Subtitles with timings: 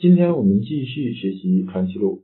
[0.00, 2.22] 今天我们继续学习《传习录》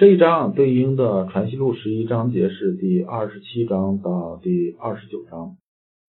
[0.00, 5.58] 这一章，对应的《传习录》十一章节是第二十七章到第二十九章。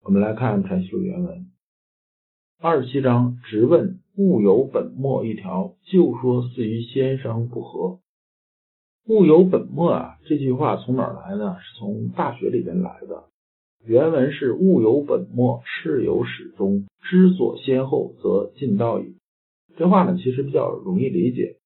[0.03, 1.45] 我们来看《传习录》原文。
[2.59, 7.99] 二十七章直问物有本末一条，就说似于先生不合。
[9.07, 11.57] 物有本末啊，这句话从哪儿来呢？
[11.59, 13.25] 是从大学里边来的。
[13.85, 19.13] 原文是物有本末，事有始终，知所先后，则近道矣。
[19.77, 21.57] 这话呢，其实比较容易理解。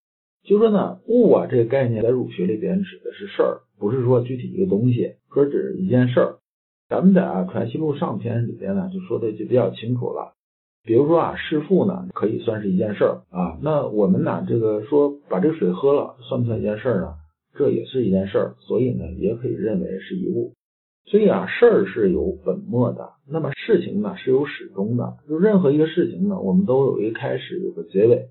[0.43, 6.37] 就说呢，物啊这个概念在儒学里边指的是事儿，不是说具体一个东西，说指一件事儿。
[6.89, 10.33] 咱们在啊《传习录》上篇里边呢，就说的就比较清楚了。
[10.83, 13.57] 比如说啊，弑父呢，可以算是一件事儿啊。
[13.61, 17.13] 那我们呢，这个说把这个水喝了，算不算一件事儿呢？
[17.53, 20.53] 这也是一件事儿，所以呢，也可以认为是一物。
[21.05, 25.17] 所以啊，事儿是有本末的，那么事情呢是有始终的。
[25.27, 28.29] 就任何一个事情呢，我们都有一个开始，有个结尾，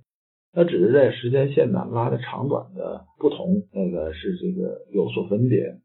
[0.54, 5.78] 那只是在时间线呢拉的长短的不同，那个是这个有所分别。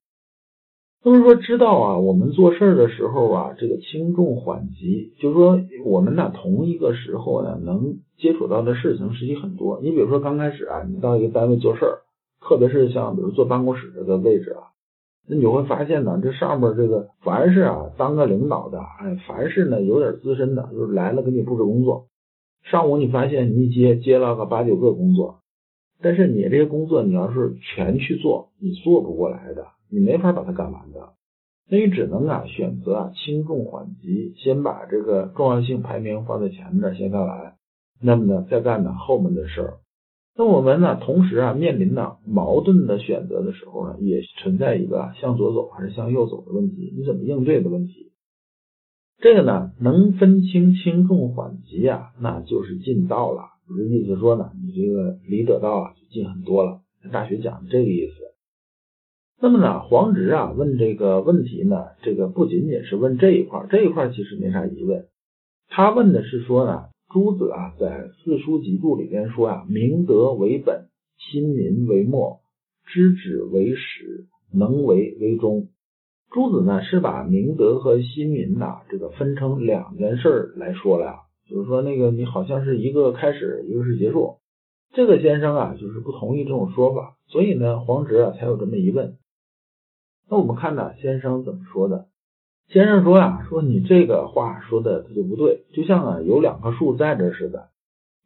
[1.03, 9.79] 那么说，知道啊，我们做事儿的时候啊，这个轻重缓急，就是说我们呢同一个时候呢能接触到的事情实际很多。
[9.83, 12.01] 你比如说刚开始啊，你到一个单位做事儿，
[12.41, 14.73] 特别是像比如坐办公室这个位置啊，
[15.27, 22.07] 那你会发现呢，这上面这个凡是啊当个领导的，哎，凡是呢有点资深的，就是来了给你布置工作。
[22.63, 25.39] 上午你发现你一接接了个八九个工作，
[26.01, 29.65] 但是你这些工作你要是全去做，你做不过来的。
[29.87, 31.13] 你没法把它干完的，
[31.69, 37.53] 那你只能啊选择啊轻重缓急，先把这个重要性排名放在前面先干完，
[38.01, 39.73] 那么呢再干呢后面的事儿。
[40.37, 48.11] 那我们呢同时啊面临呢矛盾的选择的时候呢，也存在一个向左走还是向右走的问题，你怎么应对的问题。
[49.17, 53.43] 这个呢能分清轻重缓急啊，那就是近道了。
[53.67, 56.81] 就是意思说呢，你这个离得道啊就近很多了。
[57.11, 58.13] 大学讲的这个意思。
[59.41, 65.05] 那么呢，黄直啊问这个问题呢，这个不仅仅是问这一块，这一块其实没啥疑问。
[65.69, 66.85] 他问的是说呢，
[67.15, 72.41] 朱子啊在《四书集注》里边说啊，明德为本，亲民为末，
[72.87, 75.69] 知止为始，能为为终。
[76.29, 84.39] 朱子呢是把明德和亲民呐这个分成两件事来说了，就是说那个你好像是一个开始，一个是结束。
[84.91, 89.15] 这个先生啊就是不同意这种说法，所以呢黄直啊才有这么一问。
[90.29, 92.07] 那我们看呢，先生怎么说的？
[92.67, 97.69] 先生说呀，说你这个话说的他就不对，就像啊有两棵树在这似的。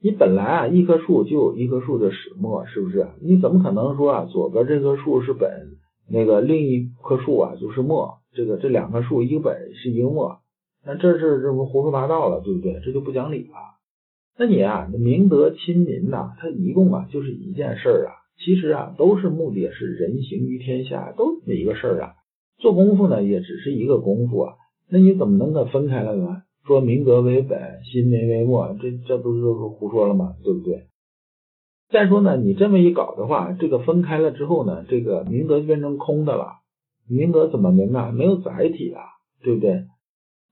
[0.01, 3.07] 你本来啊一棵树就有一棵树的始末，是不是？
[3.21, 5.77] 你怎么可能说啊左边这棵树是本，
[6.09, 8.19] 那个另一棵树啊就是末？
[8.31, 10.39] 这个这两棵树一个本是一个末，
[10.85, 12.79] 那这是这不胡说八道了，对不对？
[12.85, 13.55] 这就不讲理了。
[14.37, 18.15] 那你啊明德亲民呐，它一共啊就是一件事儿啊。
[18.37, 22.13] 其实啊，都是目的是人行于天下，都这么一个事儿啊。
[22.59, 24.53] 做功夫呢，也只是一个功夫啊。
[24.89, 26.43] 那你怎么能够分开了呢？
[26.65, 30.35] 说明德为本，亲民为末，这这不是胡说了吗？
[30.43, 30.87] 对不对？
[31.89, 36.59] 再说呢，你这么一搞的话，这个分开了之后呢，这个明德就变成空的了。
[37.07, 38.11] 明德怎么明啊？
[38.11, 39.01] 没有载体啊，
[39.41, 39.85] 对不对？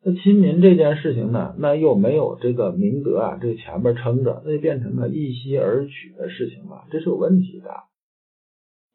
[0.03, 7.69] 那亲民这件事情呢，那又没有这个明德啊，这前面撑着，那就变成了一息而取的事情了，这是有问题的。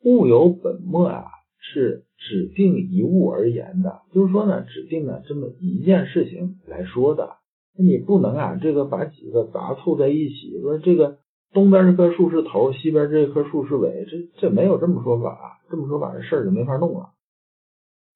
[0.04, 1.26] 物有本末啊，
[1.62, 7.36] 是指定一物而言的，就是说呢，指定呢这么一件事情来说的。
[7.74, 11.16] 你不能啊，这个把几个杂凑在一起，说这个
[11.54, 17.10] 东边这棵树是头，西边这棵树是尾，这这没有这么说法，这么说法这事儿就没法弄了。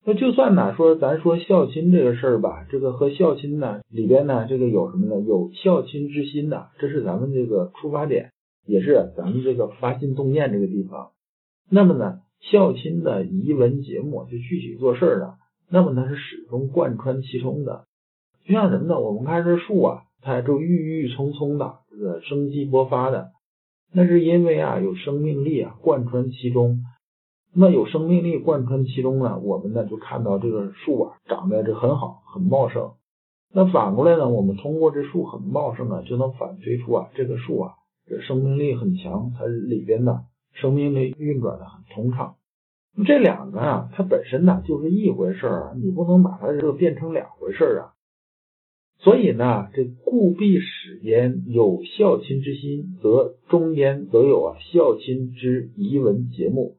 [0.05, 5.21] 那就算呢，说咱说孝亲这个事儿吧，这个和孝亲呢里边呢，这个有什么呢？
[5.21, 8.33] 有孝亲之心的，这是咱们这个出发点，
[8.67, 11.13] 也是咱们这个发心动念这个地方。
[11.71, 12.21] 那么呢，
[12.51, 15.35] 孝亲的遗文节目就具体做事儿呢，
[15.69, 17.85] 那么它是始终贯穿其中的。
[18.45, 19.01] 就像什么呢？
[19.01, 23.31] 我们看这树啊，它就郁郁葱葱的，这个生机勃发的，
[23.93, 26.83] 那是因为啊有生命力啊贯穿其中。
[27.53, 32.93] 那有生命力贯穿其中呢，我们呢就看到这个树啊长得这很好，很茂盛。
[33.53, 37.73] 那反过来呢，我们通过这树很茂盛呢，就能反推出啊这个树啊
[38.07, 40.21] 这生命力很强，它里边呢
[40.53, 42.37] 生命力运转的很通畅。
[43.07, 47.93] 这两个啊，它本身呢就是一回事儿啊，你不能把它这个变成两回事儿啊。
[48.99, 56.79] 所以呢，这故必始焉有孝亲之心，则中焉则有啊孝亲之遗文节目。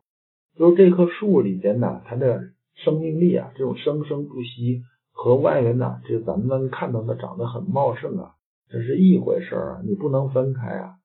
[0.57, 2.41] 就是这棵树里边呢，它的
[2.73, 4.81] 生命力啊，这种生生不息，
[5.11, 8.31] 和外面呢，这咱们看到的长得很茂盛啊，
[8.71, 10.96] 这是一回事儿啊，你不能分开啊。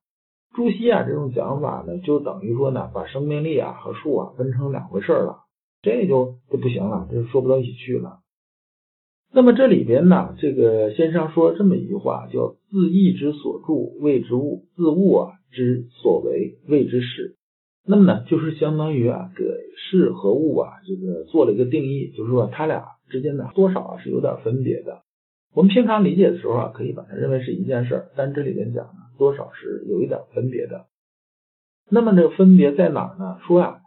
[0.55, 5.45] 朱熹啊，这种讲法呢，就等于说呢，把生命力啊和树啊分成两回事了，
[5.83, 8.19] 这就就不行了，这说不到一起去了。
[9.35, 13.73] 那么这里边呢，这个先生说这么一句话，叫“自意之所著
[14.05, 17.37] 谓之物，自物啊之所为谓之事”。
[17.89, 19.45] 那么呢，就是相当于啊，给
[19.77, 25.01] 事和物啊，这个做了一个定义，就是说它俩之间呢，多少啊是有点分别的。
[25.55, 30.87] 我们平常理解的时候啊，可以把它认为是一件事儿，但这里边讲呢，多少是有一点分别的。
[31.89, 33.39] 那么这个分别在哪儿呢？
[33.47, 33.81] 说啊，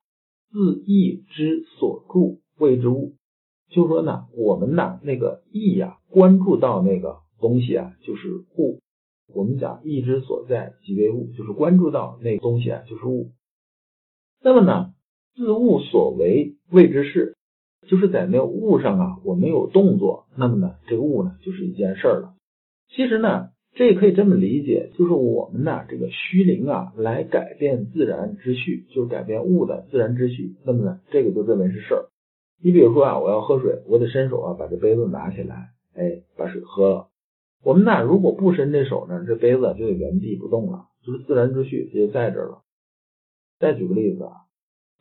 [0.49, 3.15] 自意之所著谓之物，
[3.69, 8.79] 就是说呢，我们呢那个意呀，关注到那个东西啊，就是物。
[9.33, 13.31] 我们讲意之所在即为物，就是关注到那个东西啊，就是物。
[14.41, 14.93] 那么呢，
[15.35, 17.35] 自物所为谓之事。
[17.87, 22.33] 就是在那个物上啊，我们有动作，那么呢，这个物呢就是一件事儿了。
[22.89, 30.55] 其实呢，这也可以这么理解，就是我们呢这个虚灵啊，来改变自然之序，就是改变物的自然之序。
[30.63, 32.05] 那么呢，这个就认为是事儿。
[32.63, 37.07] 你比如说啊，我要喝水，我得伸手啊，把这杯子拿起来，哎，把水喝了。
[37.63, 42.61] 我们呢，如果不伸这手呢，这杯子就得原地不动了，就是自然之序就在这儿了。
[43.59, 44.31] 再举个例子啊。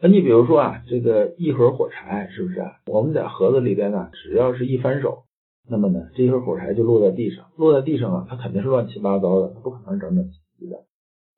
[0.02, 2.60] 那你比如说啊，这个一盒火柴是不是？
[2.86, 5.22] 我们在盒子里边呢，只要是一翻手，
[5.68, 10.84] 那么呢，这一盒火柴就落在地上，落在地上啊，它肯定是乱七八糟的，它不可能整整齐齐的。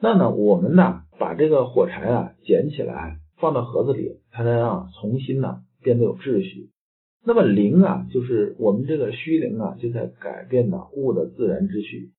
[0.01, 6.71] 那呢，我们呢，把这个火柴啊捡起来，放到盒子里，它才让重新呢变得有秩序。
[7.25, 12.13] 那么灵啊，就是我们这个虚灵啊，就在改变呢物的自然秩序。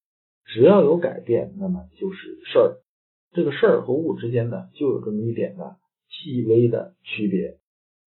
[0.45, 2.77] 只要有改变，那么就是事儿。
[3.33, 5.75] 这个事儿和物之间呢，就有这么一点的。
[6.09, 7.57] 细微的区别，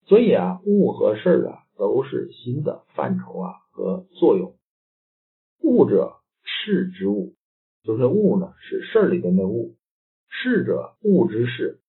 [0.07, 4.57] 所以啊，物和事儿啊都是新的范畴啊和作用。
[5.63, 7.35] 物者，事之物，
[7.83, 9.75] 就是物呢是事儿里边的物；
[10.29, 11.81] 事者，物之事，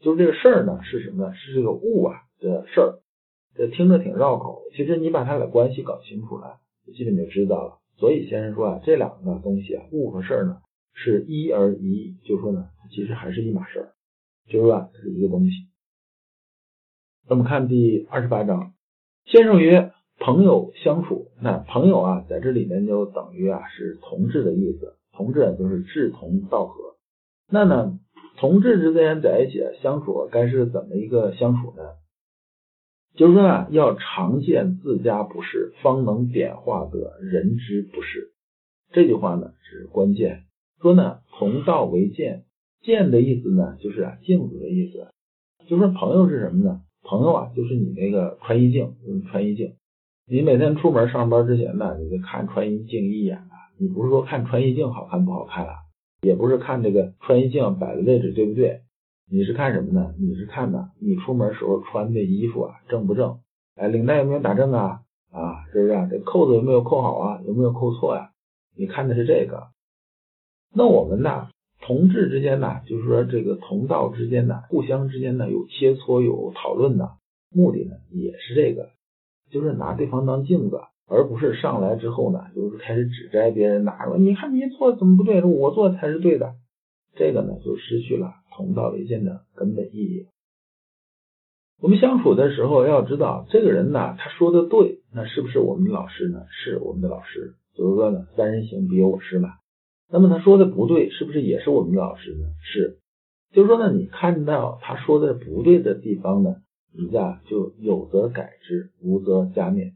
[0.00, 1.34] 就是这个事儿呢是什么呢？
[1.34, 3.00] 是这个物啊的事儿。
[3.54, 6.60] 这听着挺绕口，其实你把它俩关系搞清楚了，
[6.94, 7.78] 基本就知道了。
[7.96, 10.62] 所以先生说啊，这两个东西啊，物和事儿呢
[10.94, 13.94] 是一而一，就说呢，其实还是一码事儿。
[14.48, 15.68] 就是说是一个东西。
[17.28, 18.74] 那么看第二十八章，
[19.24, 24.94] 先生曰：“朋友相处，那朋友啊，在这里面就等于啊是同志的意思。
[25.12, 26.94] 同志就是志同道合。
[27.50, 27.98] 那呢，
[28.36, 31.82] 同志之间在一起相处，该是怎么一个相处呢？
[33.16, 38.30] 就是说啊，要常见自家不是，方能点化得人之不是。
[38.92, 40.44] 这句话呢是关键。
[40.80, 42.44] 说呢，同道为鉴。”
[42.82, 45.08] 见的意思呢，就是啊镜子的意思。
[45.66, 46.80] 就说朋友是什么呢？
[47.02, 49.74] 朋友啊，就是你那个穿衣镜，就是穿衣镜。
[50.32, 53.50] 你每天出门上班之前呢，你得看穿衣镜一眼啊。
[53.80, 55.74] 你不是说看穿衣镜好看不好看啊，
[56.22, 58.82] 也不是看这个穿衣镜摆的位置对不对，
[59.28, 60.14] 你是看什么呢？
[60.20, 63.40] 你是看呢，你出门时候穿的衣服啊正不正？
[63.74, 65.00] 哎，领带有没有打正啊？
[65.32, 65.94] 啊，是不是？
[65.94, 67.40] 啊这扣子有没有扣好啊？
[67.44, 68.30] 有没有扣错呀？
[68.76, 69.70] 你看的是这个。
[70.72, 71.48] 那我们呢？
[71.80, 77.16] 同志之间呢，就是说这个同道之间呢，互相之间呢有切磋有讨论的，
[77.52, 78.90] 目的呢也是这个，
[79.50, 86.54] 就是拿对方当镜子，而不是上来之后呢，就是开始指摘别人，哪说你看你做怎么不对，我做才是对的，
[87.16, 90.26] 这个呢就失去了同道为鉴的根本意义。
[91.82, 96.44] 我们相处的时候要知道，这个人呢他说的对，那是不是我们的老师呢？
[96.50, 97.54] 是我们的老师。
[97.74, 99.54] 比如说呢，三人行必有我师嘛。
[100.12, 102.48] 那么他说的不对，是不是也是我们的老师呢？
[102.62, 102.98] 是，
[103.52, 106.56] 就是说呢，你看到他说的不对的地方呢，
[106.92, 109.92] 你呀就有则改之，无则加勉。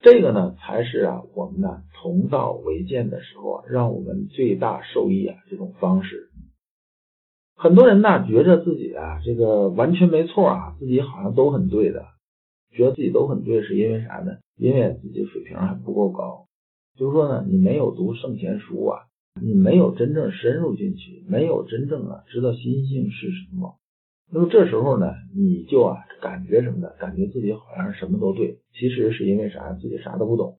[0.00, 6.30] 这个呢，才是啊我们呢同道为鉴的时候啊，让我们最大受益啊这种方式。
[7.56, 12.04] 很多人呢觉着自己啊这个完全没错啊，自己好像都很对的，
[12.72, 14.36] 觉得自己都很对，是因为啥呢？
[14.56, 16.46] 因为自己水平还不够高。
[16.96, 19.00] 就是说呢，你没有读圣贤书啊。
[19.38, 23.76] 你没有真正深入进去，没有真正啊知道心性是什么，
[24.30, 26.90] 那么这时候呢，你就啊感觉什么呢？
[26.98, 29.72] 感觉自己好像什么都对，其实是因为啥？
[29.74, 30.58] 自己啥都不懂。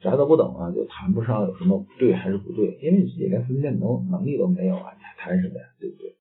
[0.00, 5.64] 啥都不懂啊，就谈不上有什么对还是不对，因为自己连分辨能能力都没有啊，你还谈什么呀？
[5.80, 6.14] 对不对？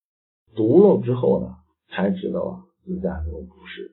[0.56, 1.58] 读了之后呢，
[1.90, 3.92] 才知道啊，自家都不是。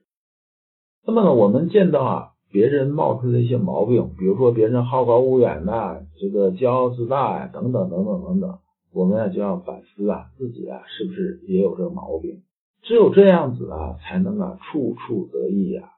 [1.05, 8.59] 那么呢，我们见到啊，别人冒出的一些毛病，比如说别人好高骛远呐，这个骄傲自大呀，等等等等等等，
[8.93, 12.41] 我们啊就要反思啊，自己啊是不是也有这个毛病？
[12.83, 15.89] 只有这样子啊，才能啊处处得意呀。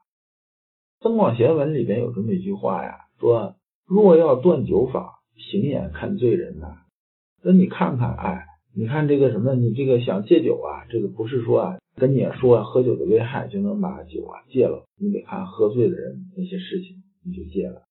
[1.04, 3.54] 《增广贤文》里边有这么一句话呀，说。
[3.88, 6.78] 若要断酒法，平眼看罪人呐。
[7.40, 14.86] 那你看看，哎，你看这个什么，你这个想戒酒啊，这个不是说啊，跟你说喝酒的危害就能把酒啊戒了。
[14.98, 17.82] 你得看喝醉的人那些事情，你就戒了。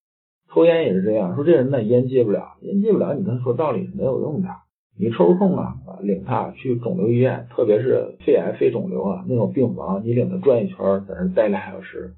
[0.54, 4.50] 抽烟也是这样，说这人呢烟戒不了，烟戒不了，你跟他说道理是没有用的。
[4.98, 12.14] 你抽空啊，领他去肿瘤医院，特别是肺癌、肺肿瘤啊那种病房，你领他转一圈，在那待俩小时。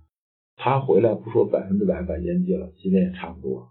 [0.57, 3.69] 他回来不说百分之百把烟戒了，心里也差不多。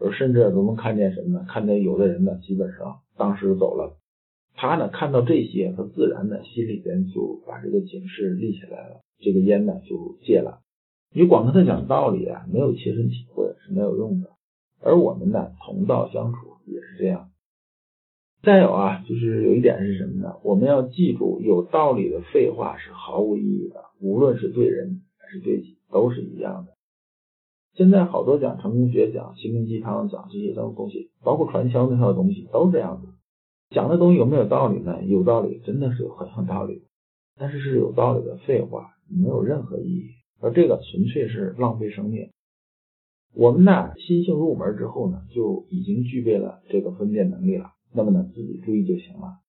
[0.00, 1.46] 而甚至都能看见什么呢？
[1.48, 3.96] 看见有的人呢，基本上当时走了。
[4.56, 9.00] 他呢看到这些，他自然呢心里边就把这个警示立起来了。
[9.20, 10.60] 这个烟呢就戒了。
[11.14, 14.30] 你光跟他讲道理啊，没有切身体会是没有用的。
[14.82, 17.30] 而我们呢同道相处也是这样。
[18.42, 20.36] 再有啊，就是有一点是什么呢？
[20.42, 25.76] 我们要记住，有道理的废话是毫无意义的，无论是对人还是对己。
[25.92, 26.74] 都是一样的。
[27.74, 33.08] 现在好多讲成功学、讲心灵鸡汤、讲这些东西，包括传销那套东西，都是这样子。
[33.70, 35.02] 讲的东西有没有道理呢？
[35.02, 36.84] 有道理，真的是有很有道理。
[37.36, 40.10] 但是是有道理的废话，没有任何意义。
[40.40, 42.30] 而这个纯粹是浪费生命。
[43.34, 47.72] 我们呢，心性入门之后呢，就已经具备了这个分辨能力了。
[47.92, 49.40] 那么呢，自己注意就行了。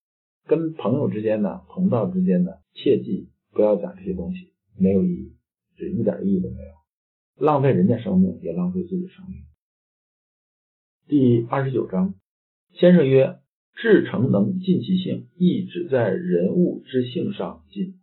[0.47, 5.35] 跟朋友之间呢，同道之间呢，切记不要讲这些东西，没有意义。
[5.77, 9.37] 是一点意义都没有，浪费人家生命，也浪费自己生命。
[11.07, 12.13] 第二十九章，
[12.73, 13.39] 先生曰
[13.73, 17.95] ：“至诚能尽其性，意只在人物之性上尽。”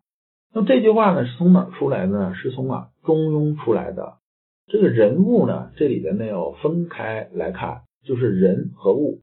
[0.52, 2.34] 那么这句话呢，是从哪出来的呢？
[2.34, 4.18] 是从啊《中庸》出来的。
[4.66, 9.20] 这个人物呢，这里边呢要分开来看，就是人和物。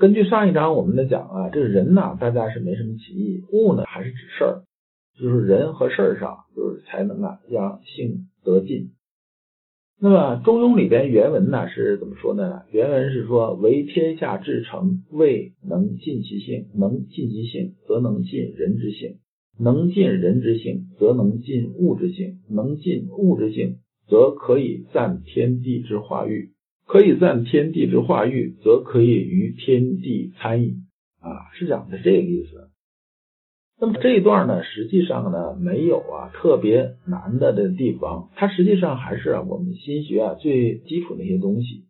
[0.00, 4.62] 根据上一章我们的讲啊，这个人呢，大家是没什么歧义，物呢还是指事儿。
[5.16, 8.90] 就是人和事儿上，就是才能啊让性得尽。
[10.00, 12.62] 那么《中庸》里边原文呢是怎么说的呢？
[12.72, 19.18] 原文是说：“为天下至诚，未能尽其性；能尽其性，则能尽人之性；
[19.60, 23.76] 能尽人之性，则能尽物之性；能尽物之性，
[24.08, 26.50] 则可以赞天地之化育；
[26.86, 30.76] 可以赞天地之化育，则可以于天地参与。”
[31.20, 32.70] 啊，是讲的这个意思。
[33.80, 41.86] 那么这一段呢，实际上呢没有啊特别难的这地方，它实际上还是啊我们心学啊最基础的一些东西。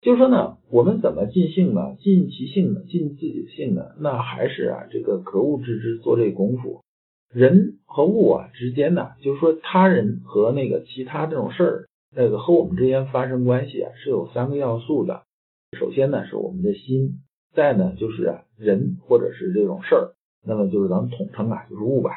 [0.00, 1.96] 就是说呢，我们怎么尽性呢？
[1.98, 2.82] 尽其性呢？
[2.88, 3.82] 尽自己的性呢？
[3.98, 6.82] 那还是啊这个格物致知做这功夫。
[7.32, 15.22] 人和物啊之间呢，就是说他人和那个其他这种事儿，那个和我们之间发生关系啊是有三个要素的。
[15.78, 17.20] 首先呢是我们的心，
[17.54, 20.14] 再呢就是人或者是这种事儿。
[20.46, 22.10] 那么就是咱们统称啊，就是物吧。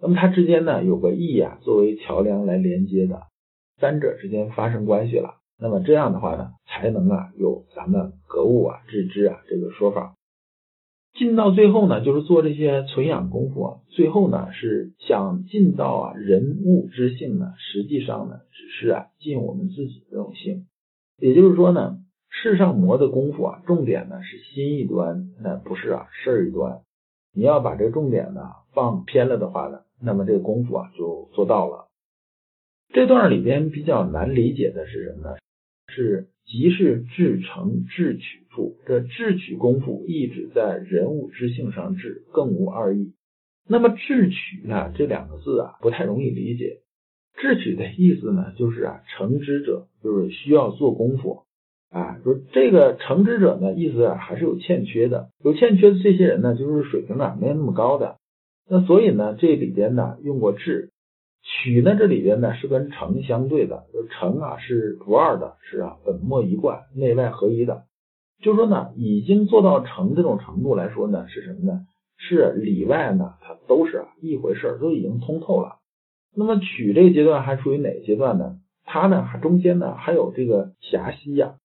[0.00, 3.22] 那么它之间呢有个意啊，作为桥梁来连接的，
[3.80, 5.36] 三者之间发生关系了。
[5.60, 10.14] 那么这样的话呢，才能啊有咱们格物啊、致知啊这个说法。
[11.14, 13.78] 进到最后呢，就是做这些存养功夫啊。
[13.88, 20.66] 最后呢是想进到啊人物之性呢，实际上呢只是啊尽我们自己这种性。
[21.18, 21.98] 也就是说呢，
[22.30, 26.82] 世上磨的功夫啊，重点呢是心一端，那不是啊事儿一端。
[27.34, 31.88] 你要把这个重点呢放偏了的话呢，那么这个功夫啊就做到了。
[32.92, 35.36] 这段里边比较难理解的是什么呢？
[35.88, 38.46] 是即是至诚至取
[38.86, 43.12] 这智取功夫一直在人物之性上治，更无二意。
[43.68, 46.80] 那么智取呢这两个字啊不太容易理解。
[47.40, 51.42] 智取的意思呢就是啊诚之者，就是需要做功夫。
[51.90, 58.16] 啊，说这个成之者呢，意思啊还是有欠缺的，有欠缺的这些人呢，就是水平啊没有那么高的。
[58.68, 60.90] 那所以呢，这里边呢用过智，
[61.42, 67.84] 取呢这里边呢是跟成相对的，就成啊是不二的，是啊本末一贯，内外合一的。
[68.40, 71.86] 就说呢，已经做到成这种程度来说呢，是什么呢？
[72.16, 75.76] 是里外呢它都是一回事，都已经通透了。
[76.34, 78.58] 那么取这个阶段还处于哪个阶段呢？
[78.84, 81.56] 它呢中间呢还有这个狭隙呀。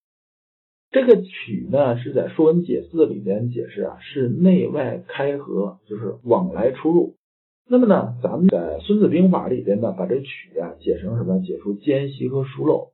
[0.92, 7.16] 这个取呢，是在《说文解字》里边解释啊，是内外开合，就是往来出入。
[7.68, 11.40] 那么呢，咱们在《孙子兵法》里边呢，把这取啊解成什么？
[11.40, 12.93] 解出间隙和疏漏。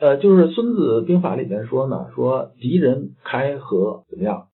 [0.00, 4.46] 呃，就是《孙子兵法》里面说呢，说敌人开河怎么样？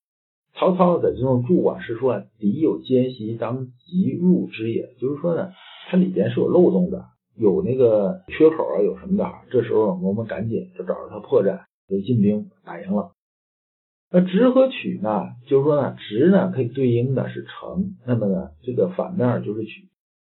[0.55, 4.95] 曹操在这种注啊，是说敌有奸隙，当即入之也。
[4.99, 5.51] 就是说呢，
[5.91, 7.05] 它里边是有漏洞的，
[7.37, 9.31] 有那个缺口啊，有什么的。
[9.51, 11.61] 这时候我们赶紧就找着他破绽，
[11.91, 13.13] 就进兵打赢了。
[14.11, 19.91] 那直和曲呢，就是说呢，直呢可以对应的是成，那么呢，这个反面就是曲。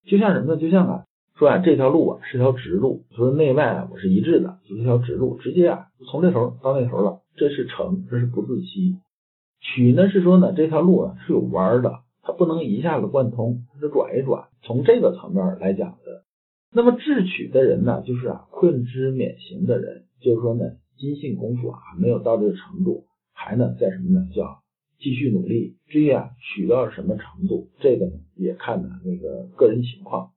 [0.07, 0.59] 就像什么呢？
[0.59, 1.05] 就像啊。
[1.37, 8.95] 说啊，这条路啊是条直路，说内外啊我是一致的，就是条直路，直接啊从这头到那头了，这是成，这是不自欺。
[9.59, 14.47] 曲呢是说呢这条路啊是有弯的，它不能一下子贯通，它是转一转。
[14.61, 16.23] 从这个层面来讲的，
[16.71, 20.63] 那么智取的人呢，就是啊困之免行的人，就是说呢
[20.95, 24.61] 心性功夫啊没有到这个程度，还呢在什么呢叫
[24.99, 25.75] 继续努力。
[25.87, 30.31] 至于啊取到什么程度，这个呢也看呢那个个人情况。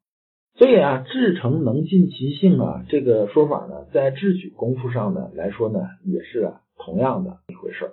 [0.58, 7.92] 所以啊，至诚能尽其性啊，这个说法呢，在智取功夫上呢来说呢，也是啊同样的一回事儿，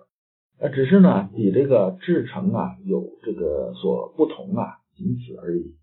[0.58, 5.76] 呃，只是呢比这个至诚啊有这个所不同啊，仅此而已。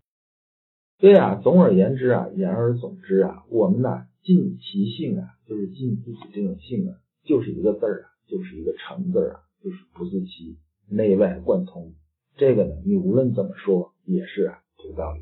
[0.99, 10.57] 所以啊，总而言之啊，言而总之啊，我们呢尽其性啊，就是尽自己这种性啊，就是一个字儿啊，就是一个诚字啊，就是不自欺，
[10.89, 11.93] 内外贯通。
[12.35, 15.21] 这个呢，你无论怎么说，也是啊这个道理。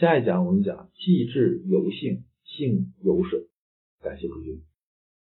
[0.00, 3.46] 下一讲我们讲气质由性，性由水。
[4.02, 4.60] 感谢诸君。